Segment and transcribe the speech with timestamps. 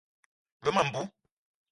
[0.63, 1.05] Ve ma mbou.